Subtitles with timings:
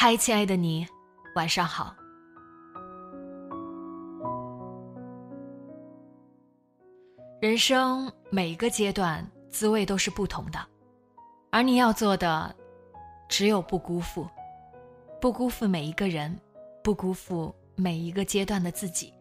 [0.00, 0.86] 嗨，亲爱的你，
[1.34, 1.92] 晚上好。
[7.40, 10.66] 人生每一个阶段滋味都是不同的，
[11.50, 12.54] 而你要做的
[13.28, 14.24] 只有不辜负，
[15.20, 16.38] 不辜负每一个人，
[16.80, 19.12] 不辜负每一个阶段的自己。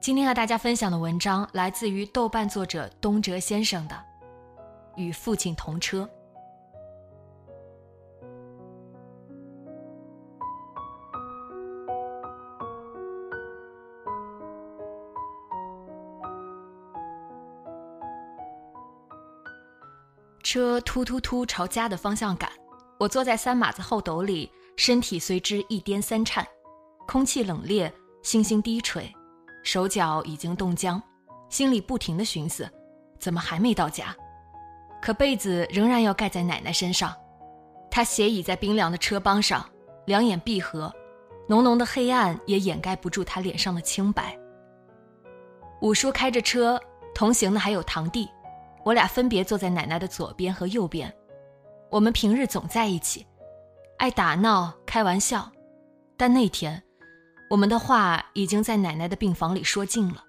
[0.00, 3.94] 今天和大家分享的文章来自于豆瓣作者东哲先生的
[4.96, 6.04] 《与父亲同车》。
[20.56, 22.50] 车突突突朝家的方向赶，
[22.98, 26.46] 我坐在三马子后斗里，身体随之一颠三颤。
[27.06, 29.12] 空气冷冽，星星低垂，
[29.62, 31.02] 手脚已经冻僵，
[31.50, 32.66] 心里不停的寻思：
[33.18, 34.16] 怎么还没到家？
[35.02, 37.14] 可被子仍然要盖在奶奶身上。
[37.90, 39.62] 她斜倚在冰凉的车帮上，
[40.06, 40.90] 两眼闭合，
[41.46, 44.34] 浓浓的黑暗也掩盖不住她脸上的清白。
[45.82, 46.80] 五叔开着车，
[47.14, 48.26] 同行的还有堂弟。
[48.86, 51.12] 我俩分别坐在奶奶的左边和右边，
[51.90, 53.26] 我们平日总在一起，
[53.98, 55.50] 爱打闹、开玩笑，
[56.16, 56.80] 但那天，
[57.50, 60.22] 我们的话已经在奶奶的病房里说尽了。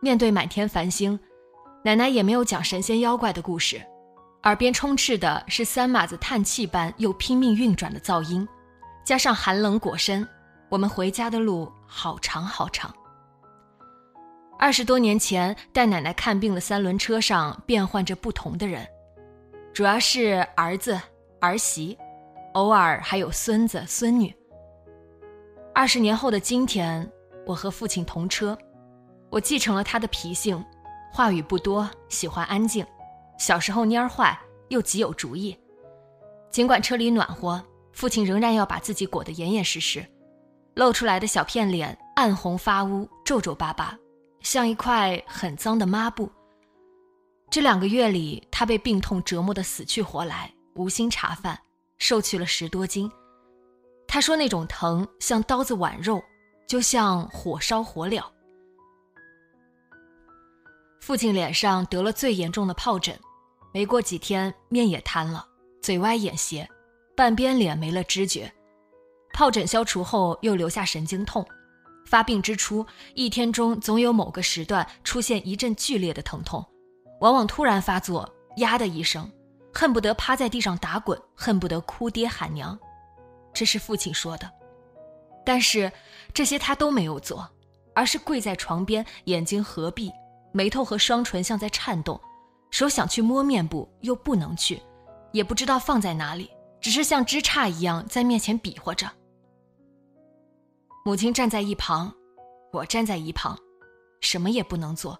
[0.00, 1.20] 面对满天繁星，
[1.84, 3.84] 奶奶也没有讲神仙妖怪的故事，
[4.44, 8.48] 耳边充斥的是三马子叹气般又拼命运转的噪音，
[9.04, 10.26] 加上寒冷裹身，
[10.70, 12.90] 我们回家的路好长好长。
[14.60, 18.84] 二十多年前带奶奶看病的三轮车上变换着不同的人，
[19.72, 21.00] 主要是儿子、
[21.40, 21.96] 儿媳，
[22.54, 24.34] 偶尔还有孙子孙女。
[25.72, 27.08] 二十年后的今天，
[27.46, 28.58] 我和父亲同车，
[29.30, 30.62] 我继承了他的脾性，
[31.12, 32.84] 话语不多，喜欢安静。
[33.38, 34.36] 小时候蔫坏，
[34.70, 35.56] 又极有主意。
[36.50, 40.04] 尽管车里暖和，父亲仍然要把自己裹得严严实实，
[40.74, 43.96] 露出来的小片脸暗红发乌，皱皱巴巴。
[44.40, 46.30] 像一块很脏的抹布。
[47.50, 51.58] 这两个月里，他被病痛折磨得死去活来，无心茶饭，
[51.98, 53.10] 瘦去了十多斤。
[54.06, 56.22] 他说那种疼像刀子剜肉，
[56.66, 58.22] 就像火烧火燎。
[61.00, 63.18] 父亲脸上得了最严重的疱疹，
[63.72, 65.46] 没过几天面也瘫了，
[65.80, 66.68] 嘴歪眼斜，
[67.16, 68.52] 半边脸没了知觉。
[69.32, 71.46] 疱疹消除后，又留下神经痛。
[72.08, 76.64] 发病之初，一天中总有某个时段出现一阵剧烈的疼痛，
[77.20, 78.26] 往往突然发作，
[78.56, 79.30] 呀的一声，
[79.74, 82.78] 恨不得趴在地上打滚，恨不得哭爹喊娘。
[83.52, 84.50] 这是父亲说的，
[85.44, 85.92] 但是
[86.32, 87.46] 这些他都没有做，
[87.94, 90.10] 而是跪在床边，眼睛合闭，
[90.50, 92.18] 眉头和双唇像在颤动，
[92.70, 94.80] 手想去摸面部又不能去，
[95.32, 99.06] 也不知道放在哪里，只是像枝杈一样在面前比划着。
[101.08, 102.12] 母亲站在一旁，
[102.70, 103.58] 我站在一旁，
[104.20, 105.18] 什么也不能做，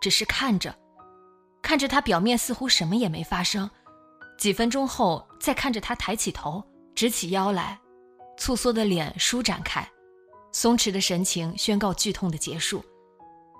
[0.00, 0.72] 只是看着，
[1.60, 3.68] 看着他表面似乎什么也没发生。
[4.38, 6.62] 几分钟后，再看着他抬起头，
[6.94, 7.76] 直起腰来，
[8.38, 9.84] 蹙缩的脸舒展开，
[10.52, 12.80] 松弛的神情宣告剧痛的结束。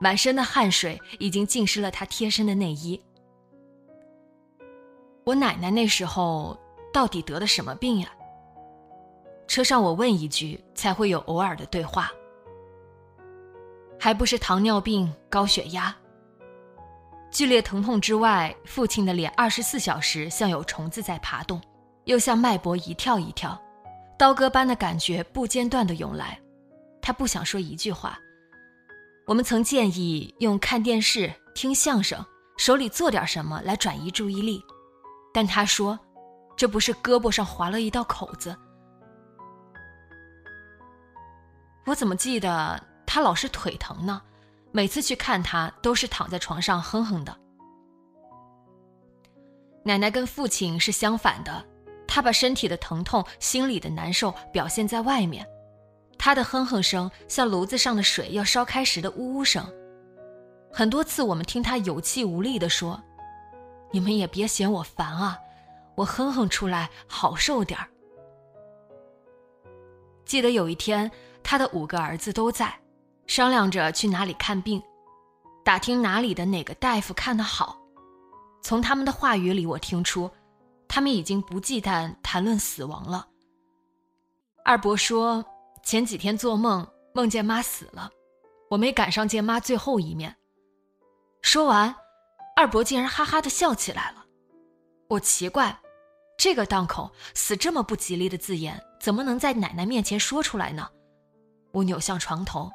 [0.00, 3.02] 满身的汗水已经浸湿了他贴身的内衣。
[5.24, 6.56] 我奶奶那时候
[6.92, 8.14] 到底得的什么病呀？
[9.54, 12.10] 车上我问一句，才会有偶尔的对话。
[14.00, 15.94] 还不是糖尿病、高血压。
[17.30, 21.62] 剧烈疼痛之外，父亲的脸二十四小时像有虫子在爬动，
[22.06, 23.56] 又像脉搏一跳一跳，
[24.18, 26.36] 刀割般的感觉不间断的涌来。
[27.00, 28.18] 他不想说一句话。
[29.24, 32.18] 我们曾建议用看电视、听相声、
[32.58, 34.60] 手里做点什么来转移注意力，
[35.32, 35.96] 但他说，
[36.56, 38.52] 这不是胳膊上划了一道口子。
[41.86, 44.22] 我怎么记得他老是腿疼呢？
[44.72, 47.36] 每次去看他都是躺在床上哼哼的。
[49.84, 51.64] 奶奶跟父亲是相反的，
[52.06, 55.46] 她把身体的疼痛、心里的难受表现在外面。
[56.18, 59.62] 她的哼哼声像炉子上的水要烧开时的呜呜声。
[60.72, 63.00] 很多次我们听她有气无力地说
[63.92, 65.38] ：“你们也别嫌我烦啊，
[65.94, 67.86] 我哼哼出来好受点儿。”
[70.24, 71.10] 记得有一天，
[71.44, 72.74] 他的五个儿子都在，
[73.26, 74.82] 商量着去哪里看病，
[75.62, 77.78] 打听哪里的哪个大夫看得好。
[78.62, 80.30] 从他们的话语里，我听出，
[80.88, 83.28] 他们已经不忌惮谈论死亡了。
[84.64, 85.44] 二伯说，
[85.82, 88.10] 前几天做梦梦见妈死了，
[88.70, 90.34] 我没赶上见妈最后一面。
[91.42, 91.94] 说完，
[92.56, 94.24] 二伯竟然哈哈的笑起来了。
[95.08, 95.78] 我奇怪，
[96.38, 98.82] 这个档口死这么不吉利的字眼。
[98.98, 100.88] 怎么能在奶奶面前说出来呢？
[101.74, 102.70] 我扭向床头，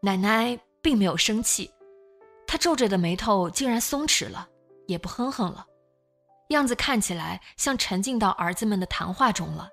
[0.00, 1.68] 奶奶并没有生气，
[2.46, 4.48] 她皱着的眉头竟然松弛了，
[4.86, 5.66] 也不哼哼了，
[6.48, 9.68] 样子看起来像沉浸到儿子们的谈话中了。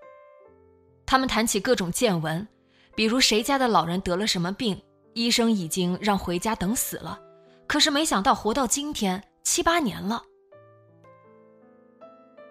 [1.05, 2.47] 他们谈起各种见闻，
[2.95, 4.81] 比如谁家的老人得了什么病，
[5.13, 7.19] 医生已经让回家等死了，
[7.67, 10.23] 可是没想到活到今天七八年了。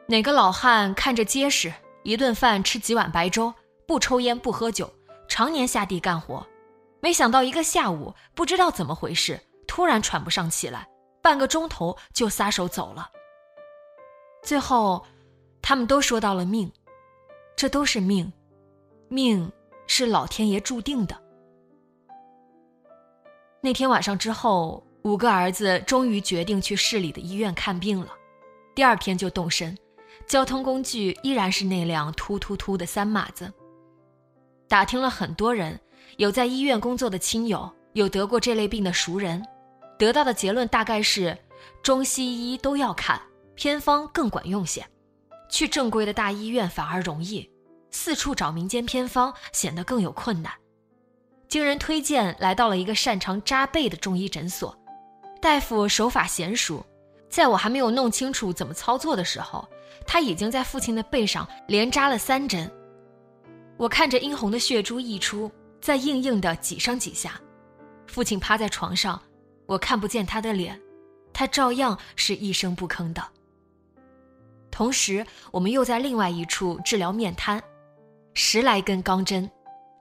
[0.06, 1.72] 哪个老汉看着结实？
[2.04, 3.52] 一顿饭吃几碗白粥，
[3.86, 4.90] 不抽烟不喝酒，
[5.30, 6.46] 常年下地干活。
[7.00, 10.86] 没想到一个下午，不知道怎么回事，突然喘不上气来，
[11.22, 13.08] 半个钟头就撒手走了。
[14.42, 15.06] 最后，
[15.62, 16.70] 他们都说到了命，
[17.56, 18.30] 这都是命，
[19.08, 19.50] 命
[19.86, 21.16] 是老天爷注定的。
[23.62, 28.08] 那天晚上之后，五个儿子终于决定去市里的医院看病了，
[28.74, 29.78] 第二天就动身。
[30.26, 33.50] 交通工具依然是那辆突突突的三马子。
[34.70, 35.76] 打听了很多人，
[36.18, 39.44] 有在医院工作的亲友，有得过这类病的熟人，
[39.98, 41.36] 得到的结论大概是：
[41.82, 43.20] 中西医都要看，
[43.56, 44.86] 偏方更管用些。
[45.48, 47.50] 去正规的大医院反而容易，
[47.90, 50.52] 四处找民间偏方显得更有困难。
[51.48, 54.72] 经人推荐，来到了一个擅长扎背的中医诊所，
[55.42, 56.86] 大夫手法娴熟，
[57.28, 59.68] 在我还没有弄清楚怎么操作的时候。
[60.06, 62.70] 他已经在父亲的背上连扎了三针，
[63.80, 65.50] 我看着殷红的血珠溢出，
[65.80, 67.40] 再硬硬的挤上几下。
[68.06, 69.18] 父亲趴在床上，
[69.64, 70.78] 我看不见他的脸，
[71.32, 73.26] 他照样是一声不吭的。
[74.70, 77.58] 同时，我们又在另外一处治疗面瘫，
[78.34, 79.50] 十来根钢针，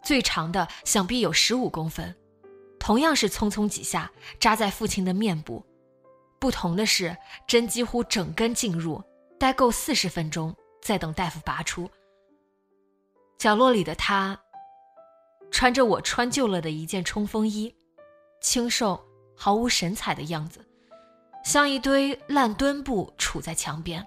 [0.04, 2.14] 最长的想必有十五公分，
[2.80, 4.12] 同样是匆匆几下
[4.42, 5.66] 扎在父亲的面部，
[6.38, 7.16] 不同的是
[7.48, 9.02] 针几乎整根进入。
[9.40, 11.90] 待够四十分钟，再等大夫拔出。
[13.40, 14.38] 角落里的他，
[15.50, 17.74] 穿着我穿旧了的一件冲锋衣，
[18.42, 19.02] 清瘦、
[19.34, 20.60] 毫无神采的样子，
[21.46, 24.06] 像一堆烂墩布杵在墙边。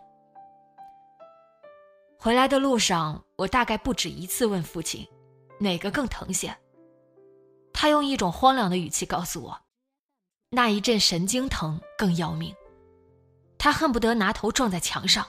[2.19, 5.08] 回来的路上，我大概不止一次问父亲，
[5.58, 6.55] 哪个更疼些。
[7.73, 9.58] 他用一种荒凉的语气告诉我，
[10.51, 12.55] 那一阵神经疼更要命。
[13.56, 15.27] 他恨不得拿头撞在墙上。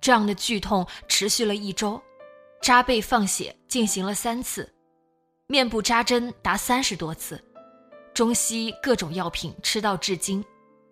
[0.00, 2.02] 这样的剧痛持续了一周，
[2.62, 4.72] 扎背放血进行了三次，
[5.46, 7.42] 面部扎针达三十多次，
[8.12, 10.44] 中西各种药品吃到至今，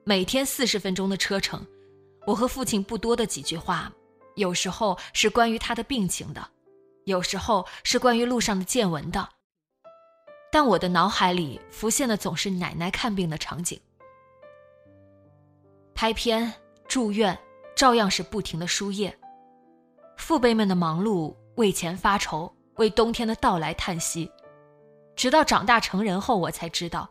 [0.05, 1.67] 每天四十分钟的车程，
[2.27, 3.93] 我和父亲不多的几句话，
[4.37, 6.47] 有时候是关于他的病情的，
[7.05, 9.29] 有时候是关于路上的见闻的，
[10.53, 13.81] 但我的脑海里浮现的总是奶奶看病的场景。
[15.93, 16.53] 拍片、
[16.87, 17.37] 住院，
[17.75, 19.17] 照样是不停的输液。
[20.17, 24.31] 父辈们的忙碌，为钱发愁，为冬天的到来叹息。
[25.17, 27.09] 直到长大成人后，我才知道，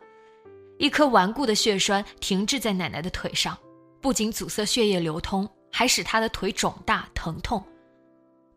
[0.78, 3.56] 一颗顽固的血栓停滞在奶奶的腿上，
[4.00, 7.62] 不仅阻塞血液流通，还使她的腿肿大疼痛。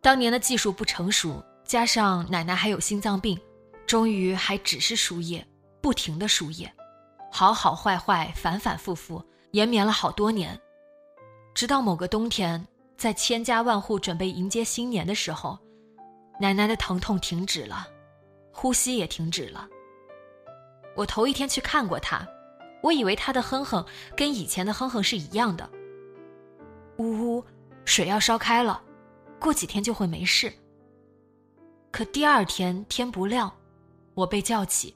[0.00, 3.38] 当年的技术不成熟，加上奶奶还有心脏病，
[3.86, 5.46] 终于还只是输液，
[5.80, 6.70] 不停的输液，
[7.32, 9.24] 好好坏坏，反反复复。
[9.52, 10.60] 延绵了好多年，
[11.54, 12.64] 直到某个冬天，
[12.98, 15.58] 在千家万户准备迎接新年的时候，
[16.40, 17.88] 奶奶的疼痛停止了，
[18.52, 19.68] 呼吸也停止了。
[20.96, 22.26] 我头一天去看过她，
[22.82, 23.84] 我以为她的哼哼
[24.16, 25.68] 跟以前的哼哼是一样的，
[26.96, 27.44] 呜呜，
[27.84, 28.82] 水要烧开了，
[29.40, 30.52] 过几天就会没事。
[31.90, 33.52] 可第二天天不亮，
[34.14, 34.94] 我被叫起，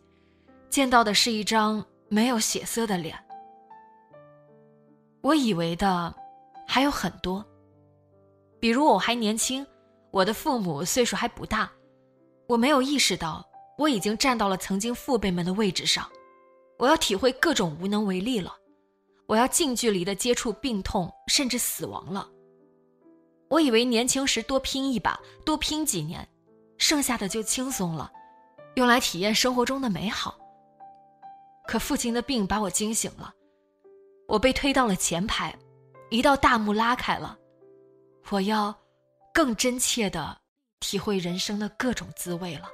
[0.68, 3.18] 见到的是一张没有血色的脸。
[5.22, 6.14] 我以为的
[6.66, 7.44] 还有很多，
[8.60, 9.64] 比如我还年轻，
[10.12, 11.72] 我的父母岁数还不大，
[12.46, 13.44] 我没有意识到
[13.78, 16.06] 我已经站到了曾经父辈们的位置上，
[16.78, 18.54] 我要体会各种无能为力了，
[19.26, 22.28] 我要近距离的接触病痛，甚至死亡了。
[23.48, 26.28] 我以为年轻时多拼一把，多拼几年，
[26.76, 28.12] 剩下的就轻松了，
[28.74, 30.38] 用来体验生活中的美好。
[31.66, 33.32] 可父亲的病把我惊醒了，
[34.28, 35.56] 我被推到了前排，
[36.10, 37.38] 一道大幕拉开了，
[38.28, 38.74] 我要
[39.34, 40.36] 更真切的
[40.80, 42.68] 体会人生的各种滋味了。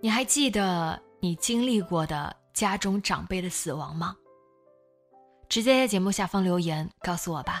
[0.00, 4.14] 你还记得你经历过的家中长辈的死亡吗？
[5.48, 7.60] 直接在节目下方留言告诉我吧。